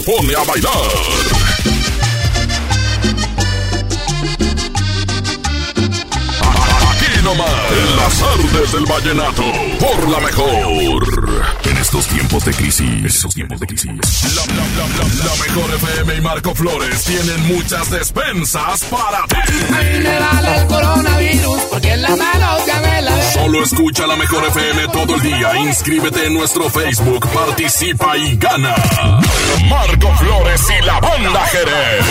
[0.05, 0.71] Pone a bailar.
[6.89, 9.43] Aquí nomás, en las artes del vallenato,
[9.79, 11.58] por la mejor.
[11.89, 13.89] Estos tiempos de crisis, estos tiempos de crisis.
[14.35, 19.35] La, la, la, la, la mejor FM y Marco Flores tienen muchas despensas para ti.
[19.73, 23.33] A mí me vale el coronavirus porque en las manos ya me la ve.
[23.33, 25.57] Solo escucha la mejor FM todo el día.
[25.57, 28.75] Inscríbete en nuestro Facebook, participa y gana.
[29.67, 32.05] Marco Flores y la banda Jerez.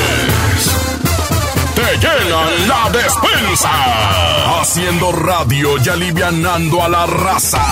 [2.66, 3.70] La despensa.
[4.60, 7.62] Haciendo radio y alivianando a la raza.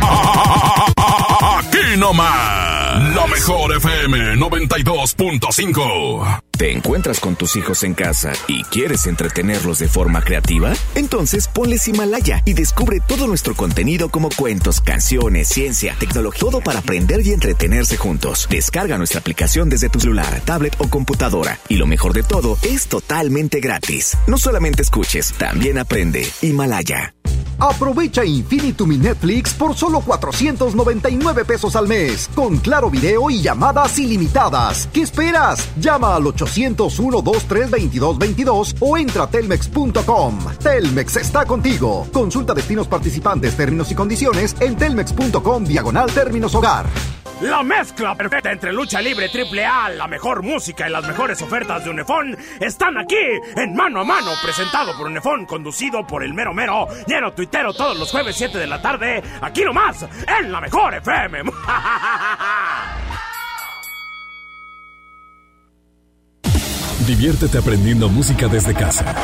[1.58, 2.77] Aquí nomás.
[2.98, 6.42] La mejor FM 92.5.
[6.50, 10.72] ¿Te encuentras con tus hijos en casa y quieres entretenerlos de forma creativa?
[10.96, 16.80] Entonces ponles Himalaya y descubre todo nuestro contenido como cuentos, canciones, ciencia, tecnología, todo para
[16.80, 18.48] aprender y entretenerse juntos.
[18.50, 21.56] Descarga nuestra aplicación desde tu celular, tablet o computadora.
[21.68, 24.18] Y lo mejor de todo, es totalmente gratis.
[24.26, 26.26] No solamente escuches, también aprende.
[26.42, 27.14] Himalaya.
[27.60, 33.98] Aprovecha Infinitum y Netflix por solo 499 pesos al mes, con claro video y llamadas
[33.98, 34.88] ilimitadas.
[34.92, 35.68] ¿Qué esperas?
[35.80, 40.38] Llama al 801-232222 o entra a telmex.com.
[40.62, 42.06] Telmex está contigo.
[42.12, 46.86] Consulta destinos participantes, términos y condiciones en telmex.com diagonal términos hogar.
[47.40, 51.84] La mezcla perfecta entre lucha libre triple A, la mejor música y las mejores ofertas
[51.84, 53.14] de Unefón están aquí
[53.54, 57.32] en Mano a Mano, presentado por Unefón, conducido por el mero mero, lleno
[57.76, 60.04] todos los jueves 7 de la tarde, aquí nomás,
[60.40, 61.42] en la mejor FM.
[67.06, 69.14] Diviértete aprendiendo música desde casa.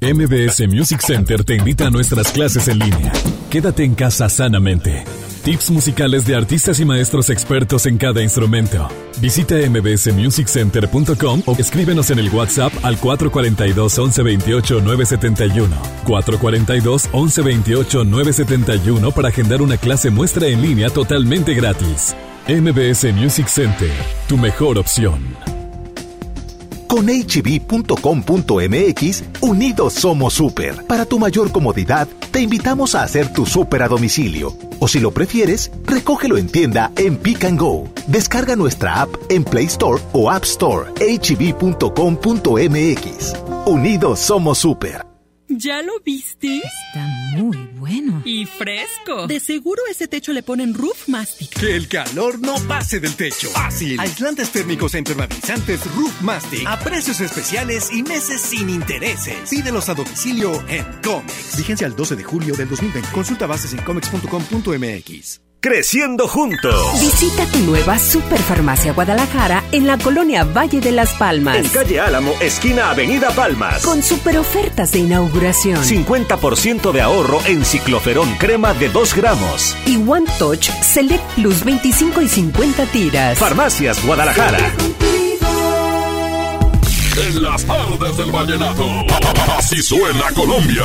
[0.00, 3.12] MBS Music Center te invita a nuestras clases en línea.
[3.48, 5.04] Quédate en casa sanamente.
[5.42, 8.88] Tips musicales de artistas y maestros expertos en cada instrumento.
[9.20, 15.76] Visita mbsmusiccenter.com o escríbenos en el WhatsApp al 442 1128 971.
[16.04, 22.14] 442 1128 971 para agendar una clase muestra en línea totalmente gratis.
[22.46, 23.90] MBS Music Center,
[24.28, 25.36] tu mejor opción.
[26.86, 27.94] Con hb.com.mx,
[29.40, 30.86] unidos somos super.
[30.86, 34.54] Para tu mayor comodidad, te invitamos a hacer tu super a domicilio.
[34.82, 37.88] O si lo prefieres, recógelo en tienda en Pick and Go.
[38.08, 40.90] Descarga nuestra app en Play Store o App Store.
[40.98, 41.84] hb.com.mx.
[43.64, 45.06] Unidos somos super.
[45.46, 46.56] ¿Ya lo viste?
[46.56, 48.22] Está muy bueno.
[48.24, 49.26] Y fresco.
[49.26, 51.58] De seguro ese techo le ponen Roof Mastic.
[51.58, 53.50] Que el calor no pase del techo.
[53.50, 53.98] Fácil.
[53.98, 56.66] Aislantes térmicos e impermeabilizantes Roof Mastic.
[56.66, 59.48] A precios especiales y meses sin intereses.
[59.50, 61.56] Pídelos a domicilio en Comex.
[61.56, 63.08] Vigencia al 12 de julio del 2020.
[63.12, 65.51] Consulta bases en comex.com.mx.
[65.62, 67.00] Creciendo juntos.
[67.00, 71.56] Visita tu nueva Superfarmacia Guadalajara en la colonia Valle de las Palmas.
[71.56, 73.84] En calle Álamo, esquina Avenida Palmas.
[73.84, 75.80] Con super ofertas de inauguración.
[75.80, 79.76] 50% de ahorro en cicloferón crema de 2 gramos.
[79.86, 83.38] Y One Touch Select Plus 25 y 50 tiras.
[83.38, 84.58] Farmacias Guadalajara.
[87.24, 88.84] En las tardes del vallenato.
[89.56, 90.82] Así suena Colombia.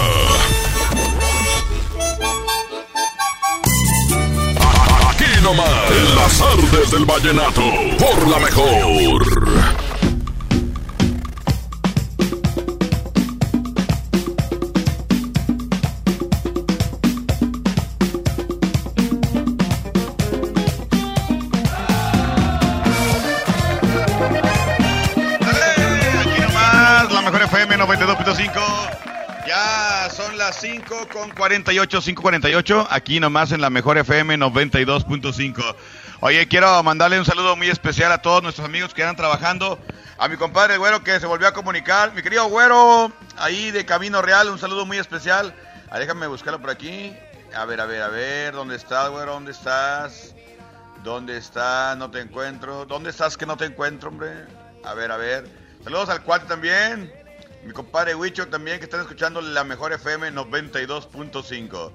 [5.48, 5.91] Nomás.
[5.91, 7.62] En las artes del vallenato.
[7.98, 9.22] Por la mejor.
[26.20, 29.07] Aquí nomás, la mejor FM 92.5.
[30.28, 32.88] Son las 5 con 48, 5.48.
[32.89, 35.75] Aquí nomás en la mejor FM 92.5.
[36.19, 39.80] Oye, quiero mandarle un saludo muy especial a todos nuestros amigos que están trabajando.
[40.17, 42.13] A mi compadre Güero que se volvió a comunicar.
[42.13, 45.55] Mi querido Güero, ahí de Camino Real, un saludo muy especial.
[45.89, 47.15] Ah, déjame buscarlo por aquí.
[47.55, 48.53] A ver, a ver, a ver.
[48.53, 49.32] ¿Dónde estás, Güero?
[49.32, 50.36] ¿Dónde estás?
[51.05, 51.95] ¿Dónde estás?
[51.95, 52.86] No te encuentro.
[52.86, 54.32] ¿Dónde estás que no te encuentro, hombre?
[54.84, 55.47] A ver, a ver.
[55.86, 57.16] Saludos al cuate también.
[57.68, 61.91] Mi compadre Huicho también, que están escuchando la mejor FM 92.5.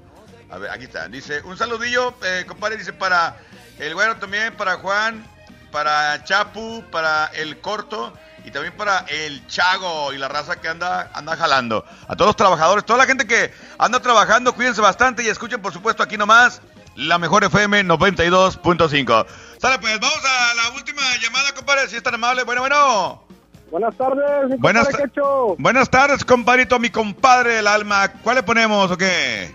[0.51, 1.09] A ver, aquí está.
[1.09, 3.39] Dice, un saludillo, eh, compadre, dice para
[3.79, 5.27] el güero también, para Juan,
[5.71, 8.13] para Chapu, para el corto
[8.45, 11.87] y también para el Chago y la raza que anda, anda jalando.
[12.07, 15.73] A todos los trabajadores, toda la gente que anda trabajando, cuídense bastante y escuchen, por
[15.73, 16.61] supuesto, aquí nomás
[16.97, 19.27] la mejor FM 92.5.
[19.59, 22.43] Sale, pues, vamos a la última llamada, compadre, si es tan amable.
[22.43, 23.32] Bueno, bueno.
[23.73, 25.57] Buenas tardes, mi Buenas, Quecho.
[25.59, 28.13] buenas tardes, compadrito, mi compadre del alma.
[28.23, 29.51] ¿Cuál le ponemos o qué?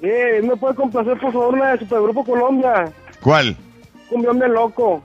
[0.00, 2.92] Sí, ¿me puede complacer por favor una de Supergrupo Colombia?
[3.20, 3.56] ¿Cuál?
[4.08, 5.02] Cumbión de loco.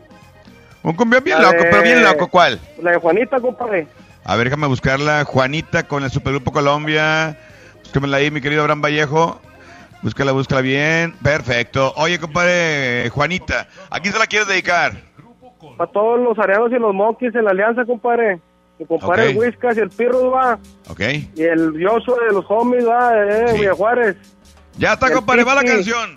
[0.83, 2.59] Un cumbión bien La loco, de- pero bien loco, ¿cuál?
[2.83, 3.87] La de Juanita, compadre.
[4.23, 5.23] A ver, déjame buscarla.
[5.25, 7.35] Juanita con el Supergrupo Colombia.
[7.81, 9.41] Búscamela ahí, mi querido Abraham Vallejo.
[10.03, 11.15] Búscala, búscala bien.
[11.23, 11.93] Perfecto.
[11.97, 15.08] Oye, compadre, Juanita, ¿a quién se la quieres dedicar?
[15.77, 18.39] Para todos los areanos y los monkeys en la alianza, compadre.
[18.77, 19.29] Mi compadre Ok.
[19.31, 20.57] el Whiskas y el Pirro, va.
[20.89, 20.99] ¿Ok?
[21.35, 23.57] Y el Yoso de los homies, va, eh, Sí.
[23.59, 24.15] Villa Juárez.
[24.77, 26.15] Ya está, compadre, va la canción.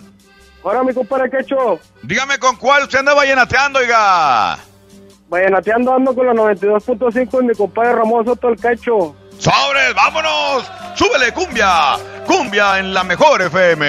[0.63, 4.57] Ahora, mi compadre Quecho, Dígame con cuál usted anda vallenateando, oiga.
[5.27, 9.13] vallenateando ando con la 92.5 y mi compadre Ramón Soto el Quecho.
[9.39, 10.71] ¡Sobres, vámonos!
[10.95, 11.97] ¡Súbele, cumbia!
[12.25, 13.85] ¡Cumbia en la mejor FM!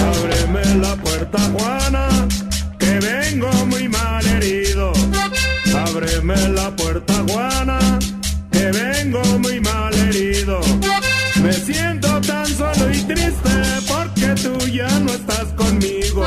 [0.00, 2.08] Ábreme la puerta, Juana,
[6.54, 7.78] La puerta, Juana,
[8.50, 10.60] que vengo muy mal herido.
[11.42, 13.50] Me siento tan solo y triste
[13.86, 16.24] porque tú ya no estás conmigo.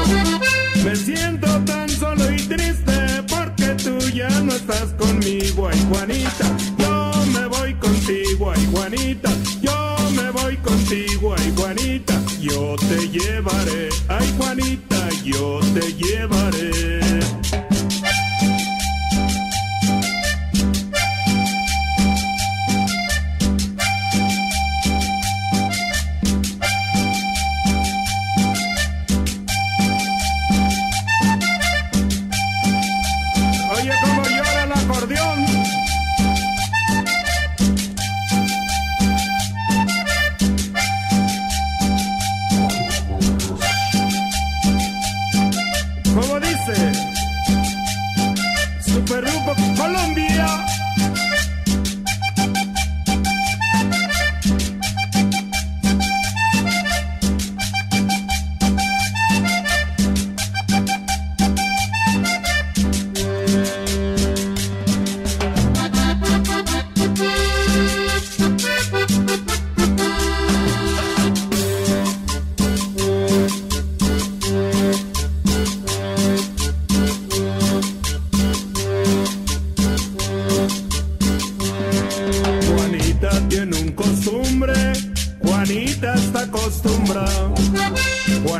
[0.83, 5.69] Me siento tan solo y triste porque tú ya no estás conmigo.
[5.69, 8.51] Ay, Juanita, yo me voy contigo.
[8.55, 9.31] Ay, Juanita,
[9.61, 11.35] yo me voy contigo.
[11.37, 13.89] Ay, Juanita, yo te llevaré.
[14.07, 16.04] Ay, Juanita, yo te llevaré.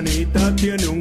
[0.06, 0.94] Juanita tiene un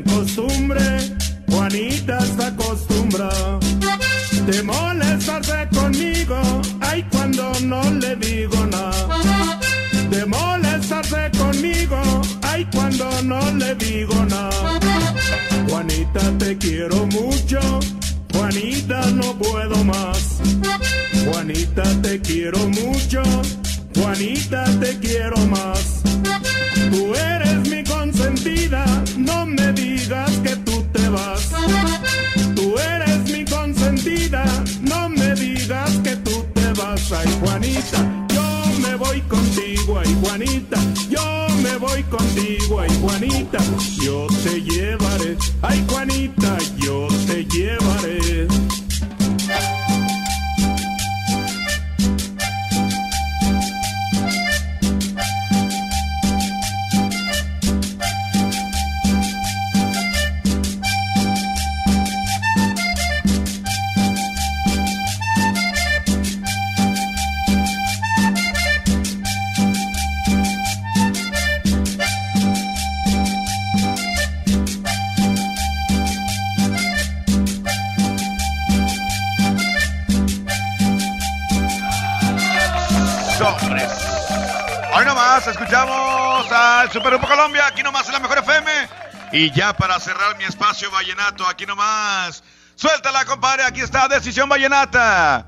[94.24, 95.44] Decisión Vallenata.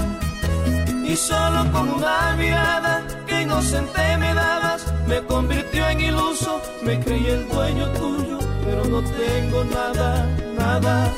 [1.06, 7.28] Y solo con una mirada que inocente me dabas, me convirtió en iluso, me creí
[7.28, 10.26] el dueño tuyo, pero no tengo nada,
[10.58, 11.14] nada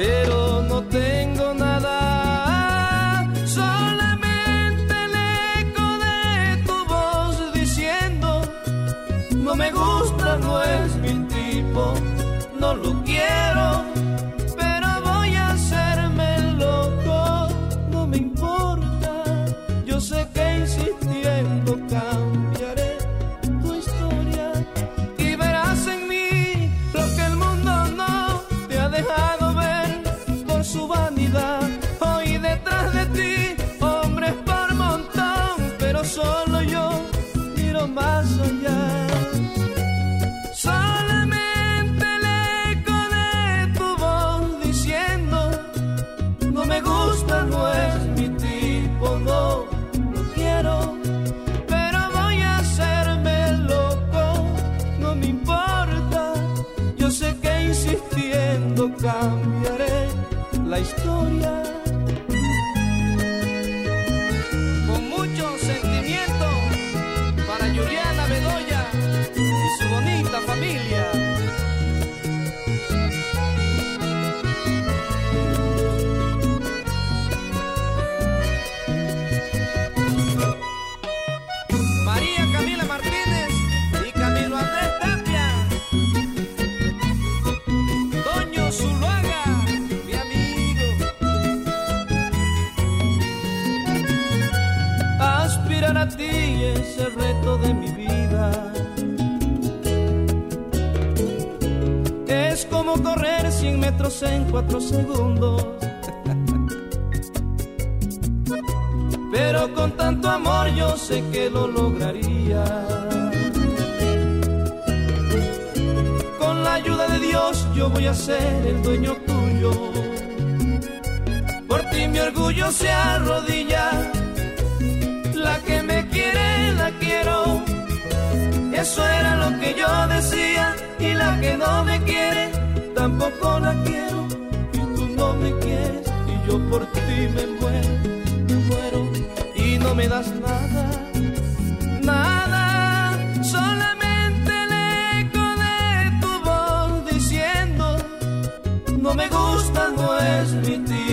[0.00, 3.28] pero no tengo nada.
[3.44, 5.14] Solamente el
[5.60, 8.28] eco de tu voz diciendo,
[9.44, 11.92] no me gusta, no es mi tipo,
[12.58, 13.66] no lo quiero.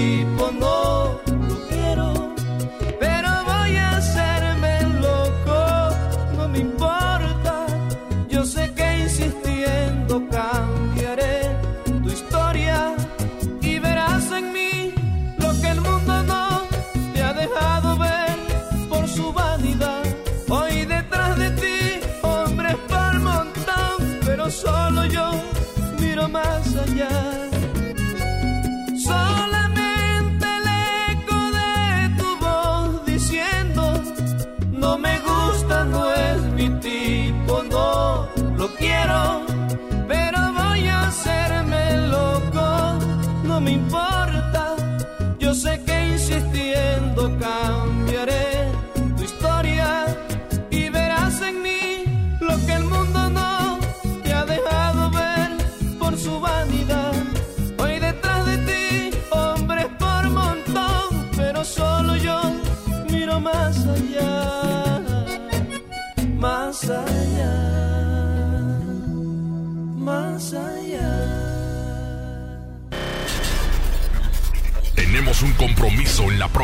[0.07, 0.46] people.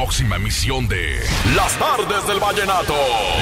[0.04, 1.18] próxima emisión de
[1.56, 2.94] Las Tardes del Vallenato.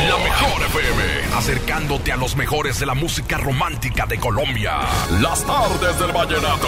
[0.07, 4.73] La mejor FM, acercándote a los mejores de la música romántica de Colombia.
[5.21, 6.67] Las Tardes del Vallenato.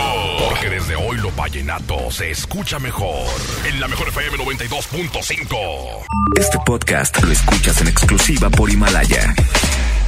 [0.49, 3.27] Porque desde hoy lo vallenato se escucha mejor.
[3.65, 6.05] En la mejor FM 92.5.
[6.39, 9.35] Este podcast lo escuchas en exclusiva por Himalaya.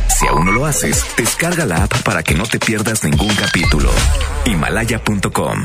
[0.07, 3.91] Si aún no lo haces, descarga la app para que no te pierdas ningún capítulo.
[4.45, 5.63] Himalaya.com